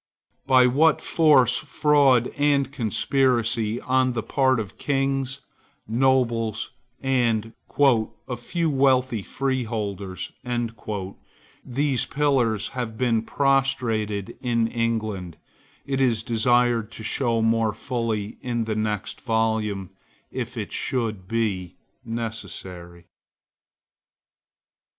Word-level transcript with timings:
By 0.47 0.65
what 0.65 0.99
force, 0.99 1.57
fraud, 1.57 2.31
and 2.35 2.71
conspiracy, 2.71 3.79
on 3.81 4.13
the 4.13 4.23
part 4.23 4.59
of 4.59 4.79
kings, 4.79 5.41
nobles, 5.87 6.71
and 7.01 7.53
"a 7.77 8.35
few 8.35 8.71
wealthy 8.71 9.21
freeholders," 9.21 10.31
these 11.63 12.05
pillars 12.05 12.69
have 12.69 12.97
been 12.97 13.21
prostrated 13.21 14.35
in 14.41 14.65
England, 14.69 15.37
it 15.85 16.01
is 16.01 16.23
desired 16.23 16.91
to 16.93 17.03
show 17.03 17.43
more 17.43 17.71
fully 17.71 18.39
in 18.41 18.63
the 18.63 18.75
next 18.75 19.21
volume, 19.21 19.91
if 20.31 20.57
it 20.57 20.71
should 20.71 21.27
be 21.27 21.75
necessary. 22.03 23.05